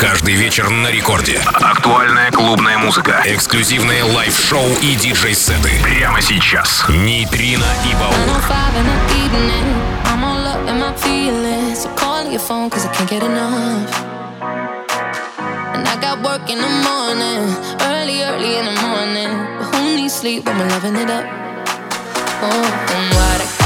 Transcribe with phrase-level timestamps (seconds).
[0.00, 1.42] Каждый вечер на рекорде.
[1.60, 3.22] Актуальная клубная музыка.
[3.26, 5.72] Эксклюзивные лайв-шоу и диджей-сеты.
[5.82, 6.86] Прямо сейчас.
[6.88, 8.14] Нейтрино и Баур.
[15.74, 19.30] And I got work in the morning, early, early in the morning.
[19.58, 21.26] But who needs sleep when we're loving it up?
[22.42, 23.59] Oh, and what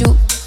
[0.00, 0.41] you.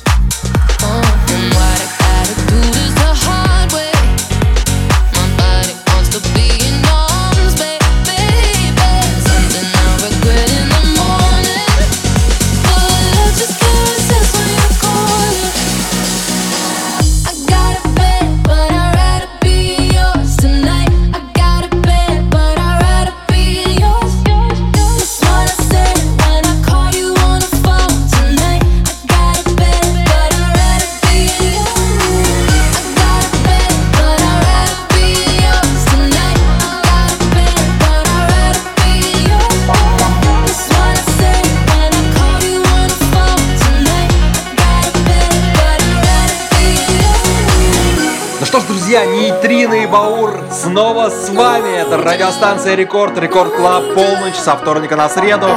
[48.86, 51.76] друзья, Нейтрино и Баур снова с вами.
[51.76, 55.48] Это радиостанция Рекорд, Рекорд Клаб, полночь со вторника на среду.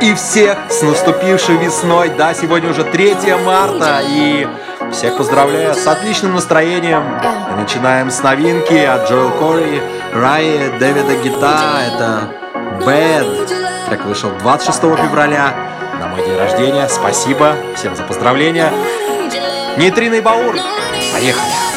[0.00, 2.10] И всех с наступившей весной.
[2.10, 4.46] Да, сегодня уже 3 марта и
[4.92, 7.02] всех поздравляю с отличным настроением.
[7.50, 9.82] И начинаем с новинки от Джоэл Кори,
[10.14, 11.60] Райи, Дэвида Гита.
[11.88, 12.28] Это
[12.86, 13.88] Bad.
[13.88, 15.52] Трек вышел 26 февраля
[15.98, 16.86] на мой день рождения.
[16.88, 18.72] Спасибо всем за поздравления.
[19.76, 20.54] Нейтриный Баур.
[21.12, 21.75] Поехали.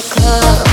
[0.00, 0.67] the club.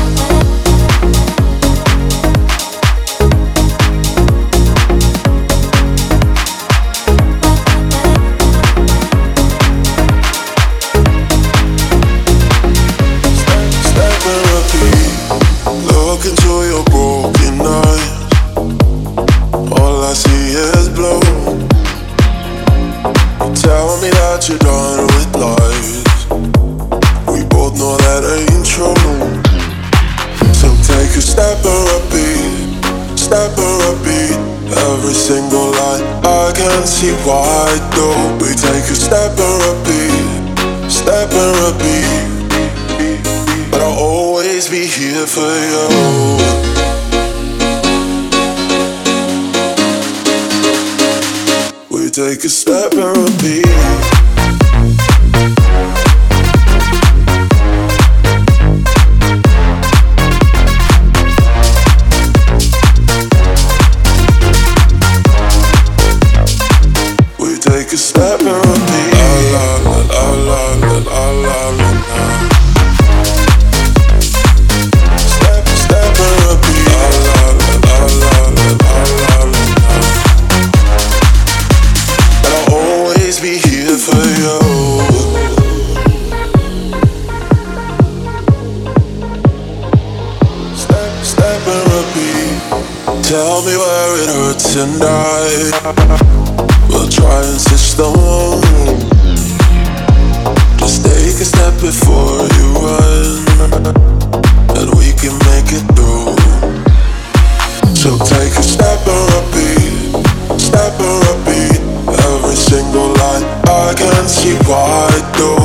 [113.97, 115.07] Can't see why
[115.37, 115.64] though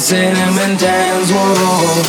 [0.00, 1.30] Cinnamon dance.
[1.32, 2.02] Whoa,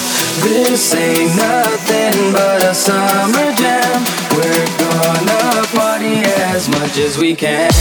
[0.43, 4.05] this ain't nothing but a summer jam.
[4.36, 6.22] We're gonna party
[6.53, 7.72] as much as we can.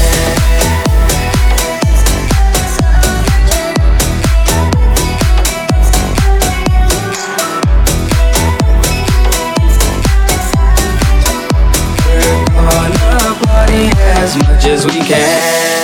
[12.06, 15.77] We're gonna party as much as we can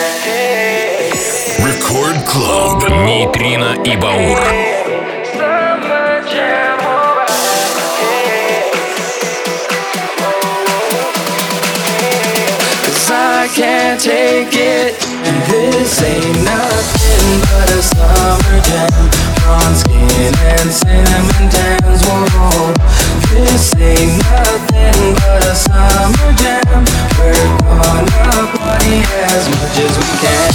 [2.35, 4.43] Клуб Нейтрино и Баур.
[13.55, 18.91] Can't take it, and this ain't nothing but a summer jam.
[19.77, 22.75] Skin and cinnamon tans, whoa.
[23.31, 26.85] This ain't nothing but a summer jam.
[27.17, 30.54] We're gonna party as much as we can.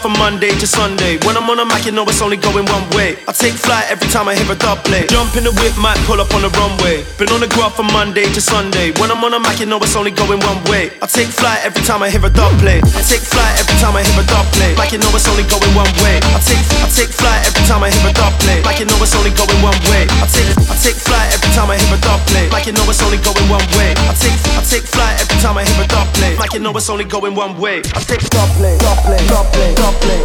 [0.00, 1.16] From Monday to Sunday.
[1.24, 3.16] When I'm on a mic, you know it's only going one way.
[3.24, 5.08] I take flight every time I hear a dub play.
[5.08, 7.00] Jump in the whip, might pull up on the runway.
[7.16, 8.92] Been on the graph from Monday to Sunday.
[9.00, 10.92] When I'm on a mic, you know it's only going one way.
[11.00, 12.84] I take flight every time I hear a dub play.
[12.84, 14.76] I take flight every time I hear a dub play.
[14.76, 16.20] Like you know it's only going one way.
[16.20, 18.60] I take I take flight every time I hear a dub play.
[18.68, 20.04] Like you know it's only going one way.
[20.20, 22.52] I take I take flight every time I hear a dub play.
[22.52, 23.96] Like you know it's only going one way.
[23.96, 26.36] I take I take flight every time I hear a dub play.
[26.36, 27.80] Like you know it's only going one way.
[27.96, 30.17] I take stop play, stop play, stop play, stop play,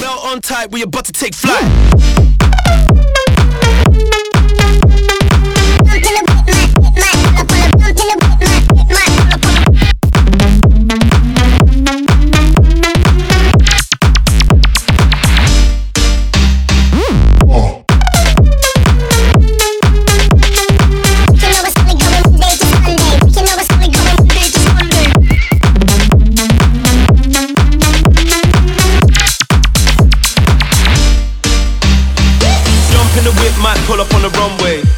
[0.00, 3.09] now on tight, we about to take flight.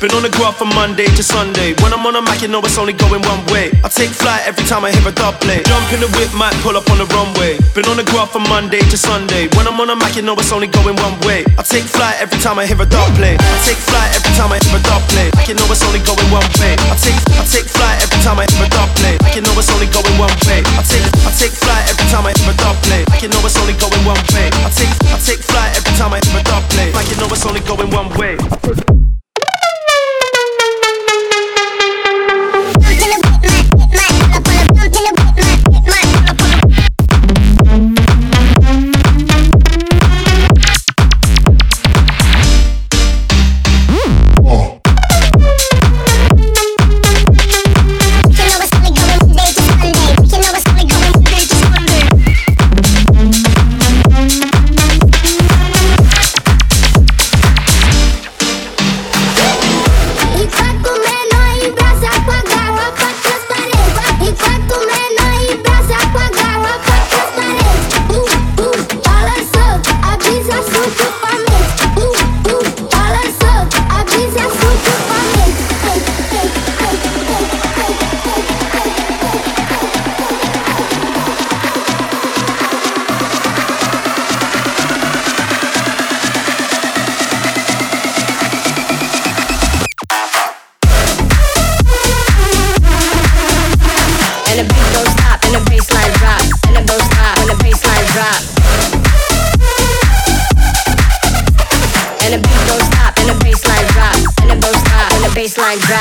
[0.02, 1.78] Been on the graph from Monday to Sunday.
[1.78, 3.70] When I'm on a mic, you know it's only going one way.
[3.86, 5.62] I take flight every time I hear a dub play.
[5.62, 7.54] Jump in the whip, might pull up on the runway.
[7.70, 9.46] Been on the graph from Monday to Sunday.
[9.54, 11.46] When I'm on a mic, you know it's only going one way.
[11.54, 13.38] I take flight every time I hear a dub play.
[13.38, 15.30] I take flight every time I hear a dub play.
[15.38, 16.74] Like you know it's only going one way.
[16.90, 19.22] I take I take flight every time I hear a dub play.
[19.22, 20.66] Like you know it's only going one way.
[20.66, 23.06] I take I take flight every time I hear a dub play.
[23.06, 24.50] Like you know it's only going one way.
[24.50, 26.90] I take I take flight every time I hear a dub play.
[26.90, 28.34] Like you know it's only going one way.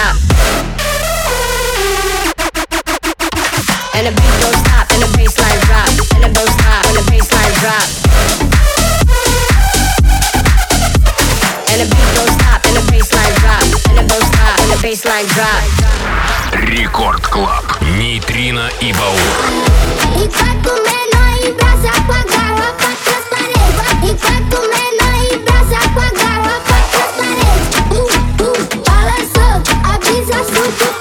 [0.02, 0.16] stop.
[3.94, 7.04] And the beat don't stop, and the bassline drop, and the don't stop, and the
[7.12, 7.88] bassline drop.
[11.70, 14.78] And the beat don't stop, and the bassline drop, and the don't stop, and the
[14.84, 15.62] bassline drop.
[16.70, 17.82] Рекорд Клаб.
[17.98, 19.38] Нейтрино и Баур.
[20.18, 20.82] И как и
[30.52, 31.01] Música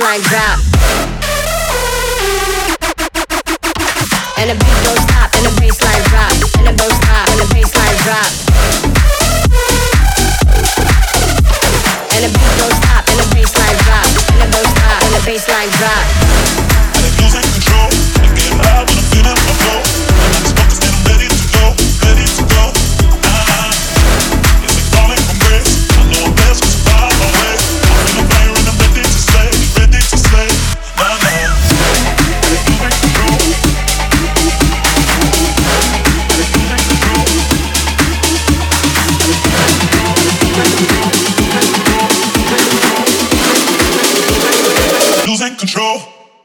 [0.00, 0.73] like drop.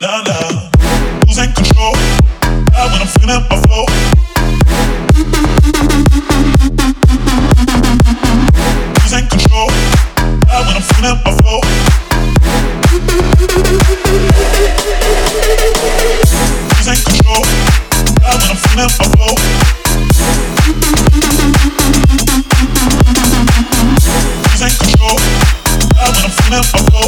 [0.01, 1.93] Losing control.
[2.71, 3.85] Not when I'm feeling my flow.
[9.03, 9.69] Losing control.
[10.47, 11.59] Not when I'm feeling my flow.
[16.77, 17.43] Losing control.
[18.23, 19.35] Not when I'm feeling my flow.
[24.47, 25.17] Losing control.
[25.93, 26.98] Not when I'm feeling my flow.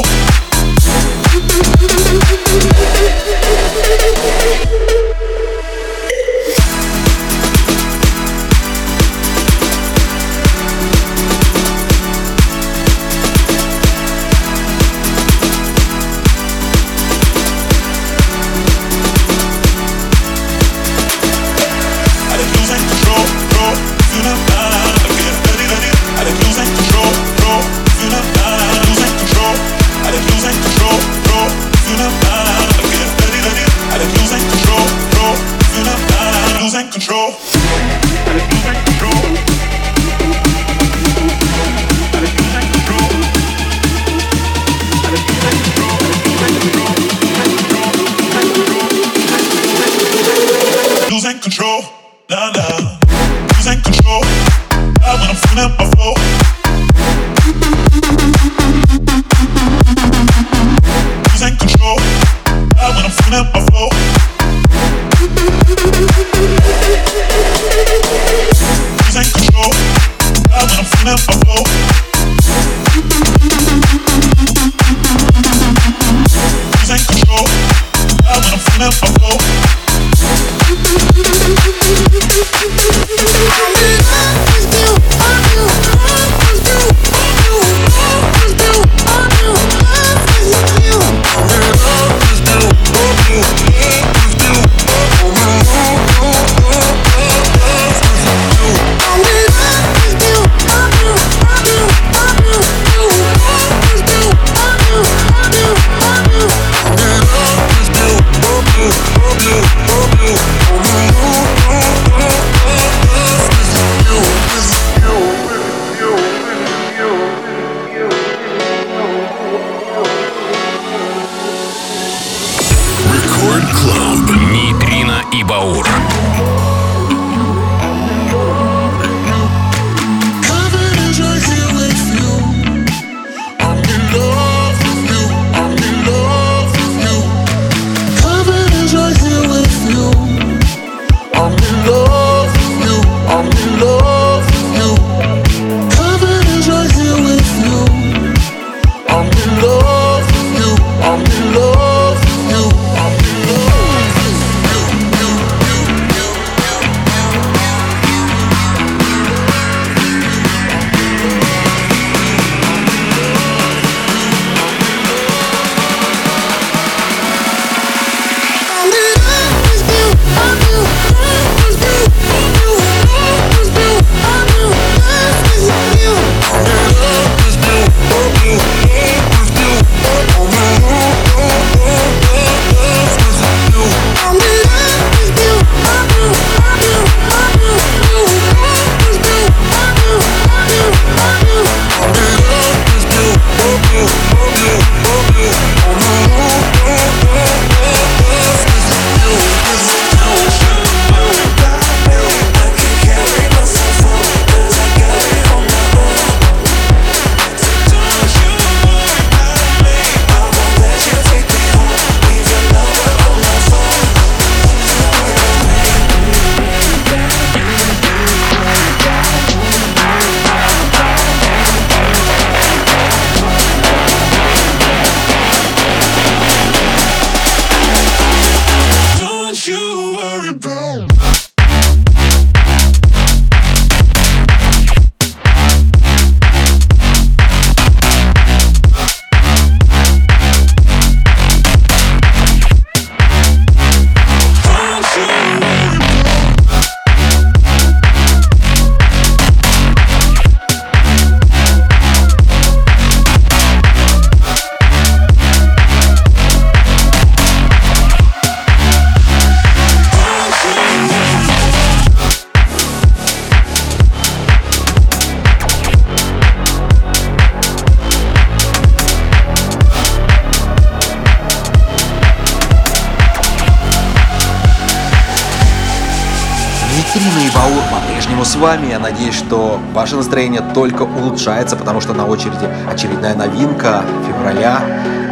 [279.92, 284.80] Ваше настроение только улучшается, потому что на очереди очередная новинка февраля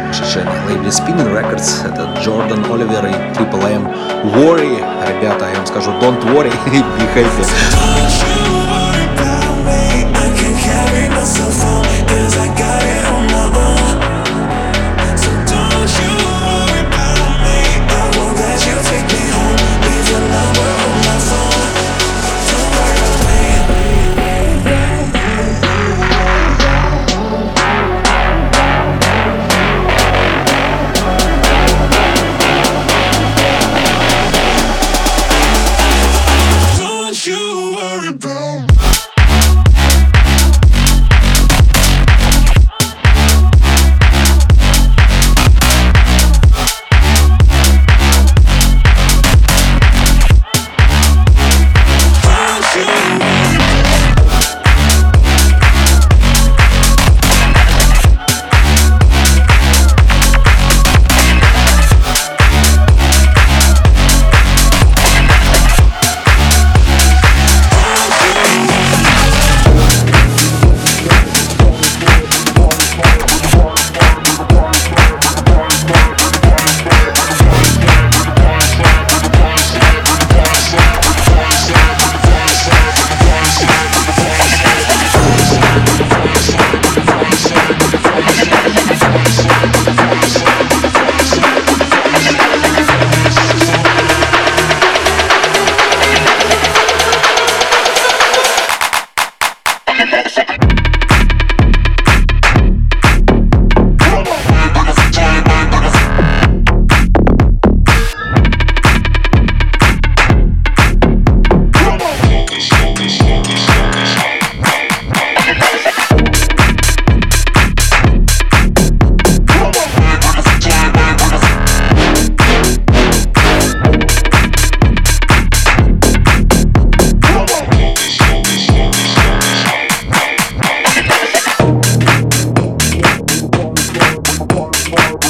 [0.07, 1.87] вышедшая на лейбле Spinning Records.
[1.87, 3.87] Это Джордан Оливер и Triple M.
[4.35, 4.83] Worry.
[5.07, 8.40] Ребята, я вам скажу, don't worry, be happy.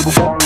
[0.03, 0.40] We'll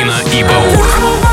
[0.00, 1.29] Нейтрино и Баур.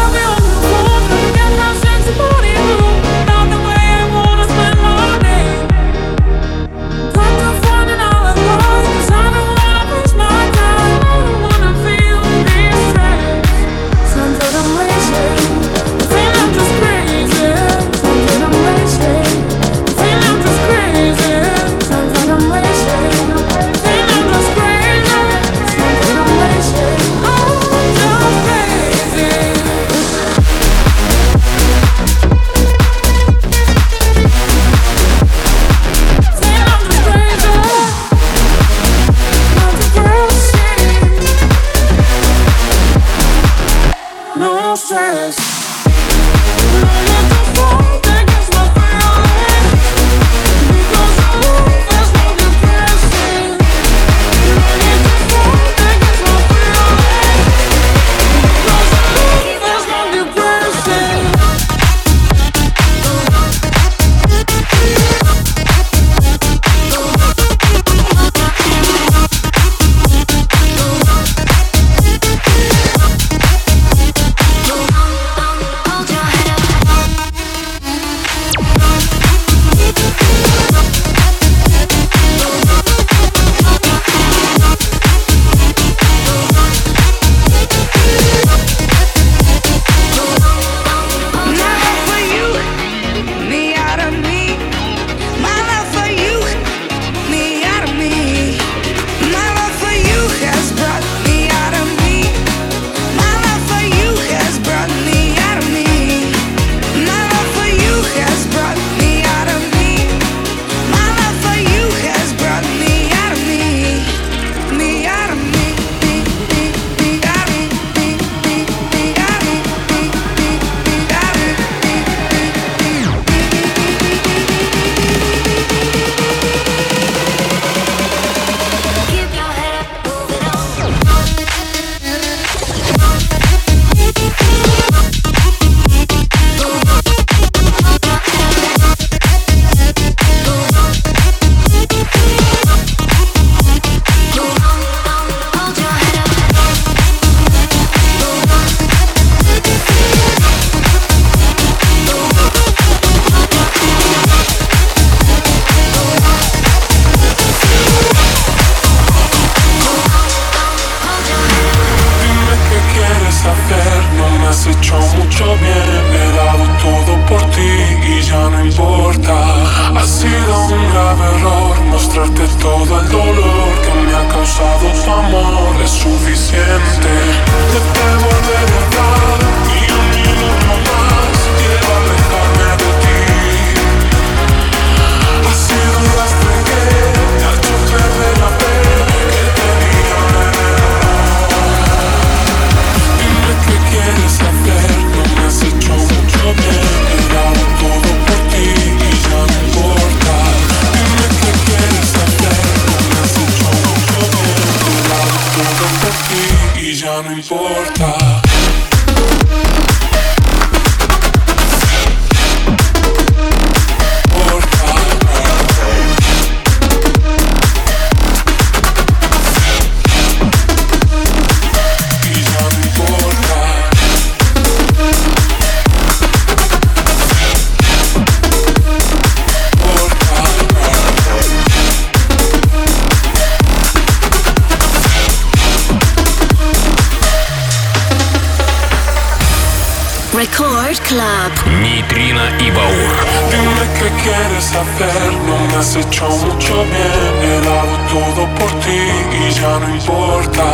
[241.18, 241.53] Club.
[241.82, 243.15] Нейтрино и Баур.
[243.49, 247.34] Dime que quieres hacerlo, me has hecho mucho bien.
[247.41, 249.01] He dado todo por ti
[249.41, 250.65] y ya no importa.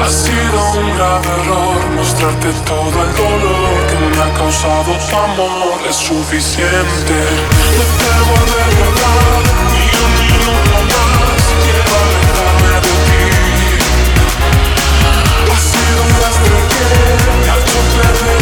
[0.00, 5.76] Ha sido un grave error mostrarte todo el dolor que me ha causado tu amor.
[5.86, 7.16] Es suficiente.
[7.76, 9.42] Me debo de verdad
[9.76, 11.40] y un minuto más.
[11.64, 13.24] Quiero alejarme de ti.
[15.52, 16.96] Ha sido un despertar,
[17.46, 18.41] ya yo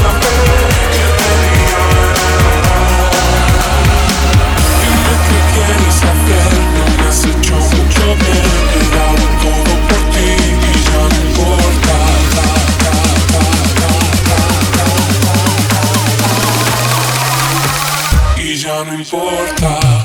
[18.90, 19.99] não importa.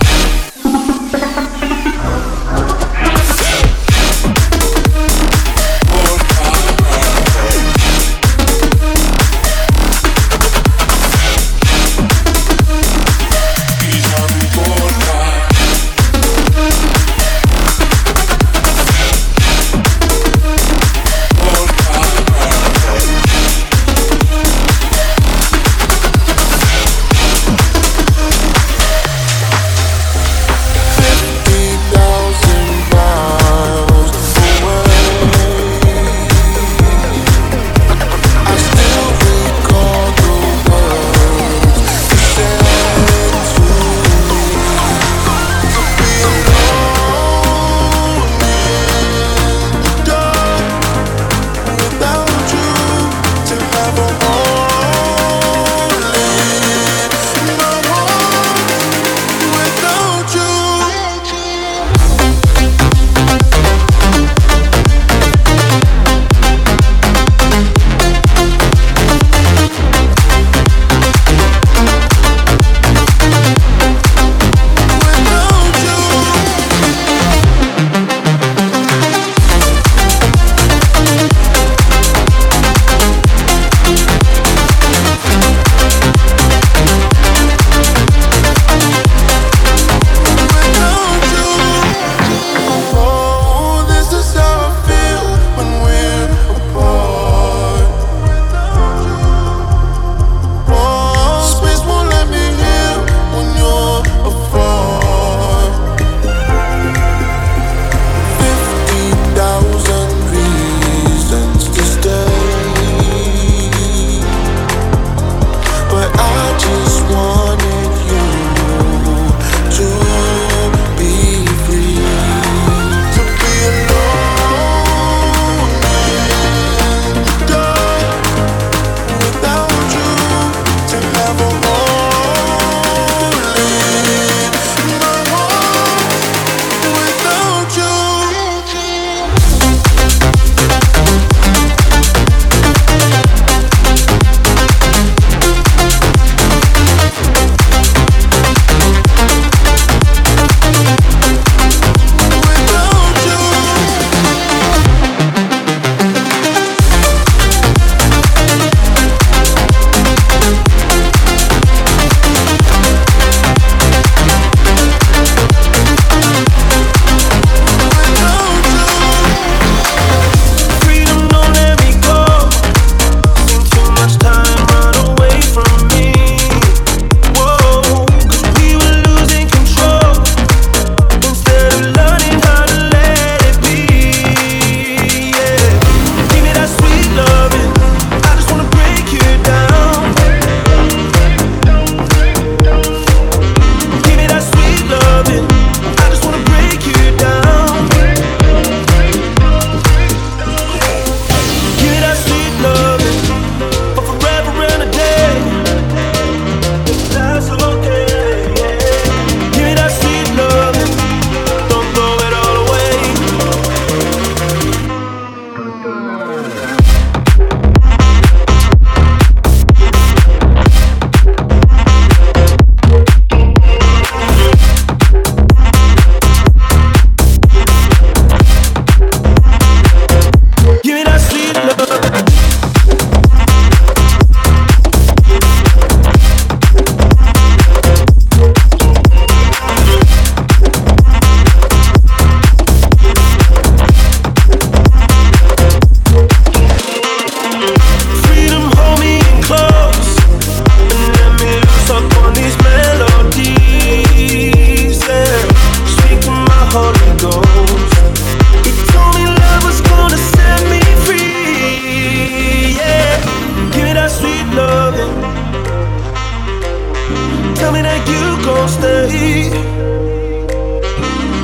[267.96, 269.50] make you go stay.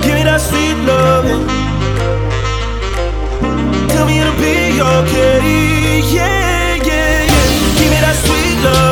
[0.04, 1.44] Give me that sweet loving.
[3.92, 5.40] Tell me it'll be okay.
[6.18, 7.80] Yeah, yeah, yeah.
[7.80, 8.91] Give me that sweet love.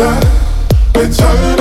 [0.00, 1.59] We're turning.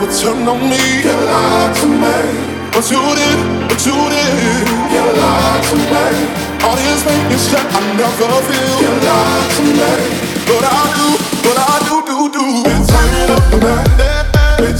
[0.00, 0.80] would turn on me.
[1.04, 2.16] You lied to me.
[2.72, 3.38] But you did,
[3.68, 4.64] but you did.
[4.88, 6.06] You lied to me.
[6.64, 8.76] All this things that I never feel.
[8.80, 9.92] You lied to me.
[10.48, 11.06] But I do,
[11.44, 12.44] but I do, do, do.
[12.64, 13.60] Been tired of the.
[14.60, 14.76] Been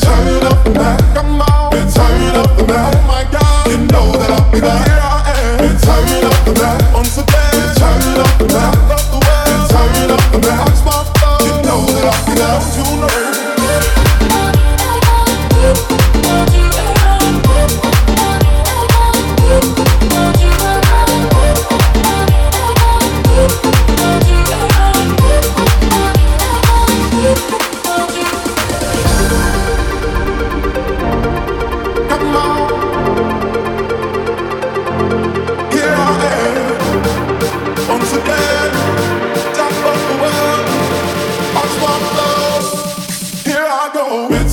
[0.64, 1.00] the night.
[1.14, 1.70] Come on.
[1.72, 2.94] Been tired the night.
[2.96, 3.68] Oh my God.
[3.68, 4.88] You know that I'll be back.
[4.88, 5.58] Here I am.
[5.60, 6.94] Been tired up the night.
[6.96, 7.52] Once again.
[7.52, 8.76] Been tired up the night.
[8.88, 9.46] Love the world.
[9.48, 10.80] Been tired up the night.
[11.44, 12.60] You know that I'll be back.
[12.76, 13.29] You know.
[43.92, 44.28] go.
[44.30, 44.49] It's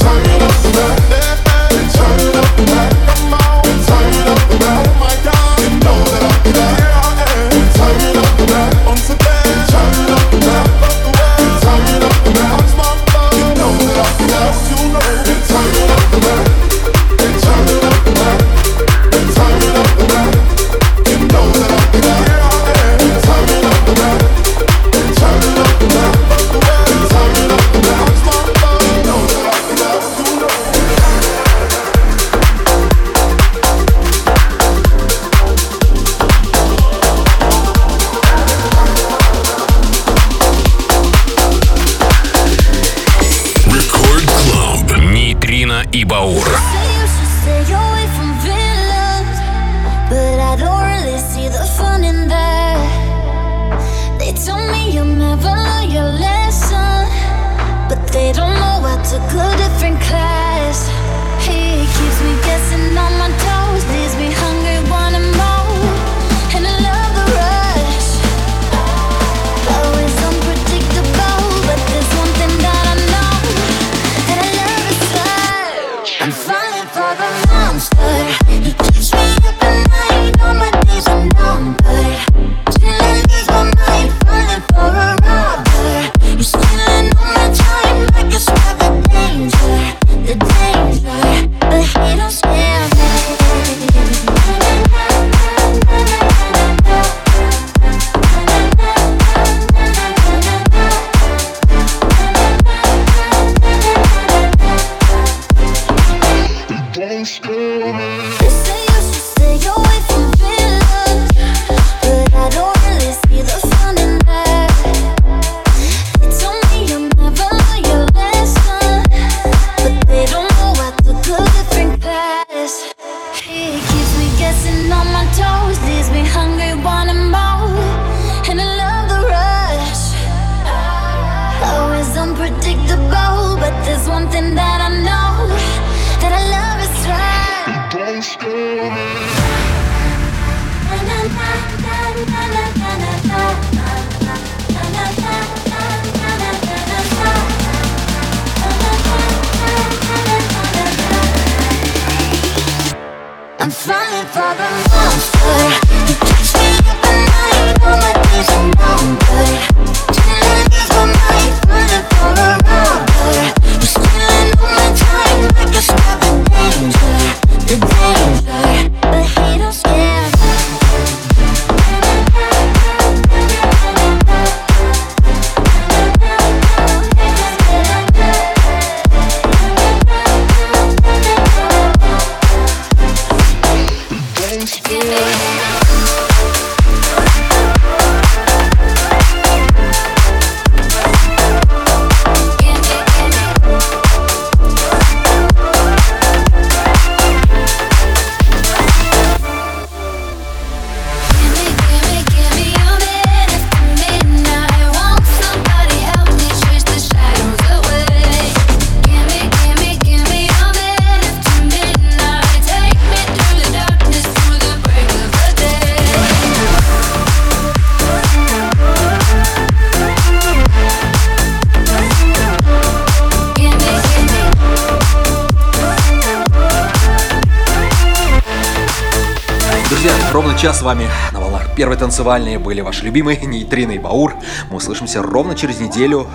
[230.58, 234.34] час с вами на волнах первой танцевальные были ваши любимые Нейтрина и Баур.
[234.72, 236.28] Мы услышимся ровно через неделю,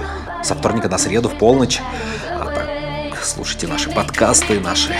[0.45, 1.81] со вторника до среду в полночь.
[2.29, 4.95] А так, слушайте наши подкасты, наши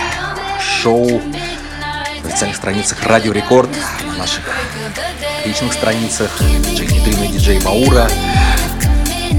[0.59, 1.21] шоу
[2.21, 3.69] на официальных страницах Радио Рекорд,
[4.05, 4.43] на наших
[5.45, 8.09] личных страницах Диджей Нейтрина и Диджей Баура.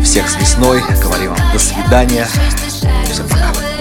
[0.02, 0.82] Всех с весной.
[1.02, 2.26] Говорим вам до свидания.
[3.10, 3.73] Всем пока.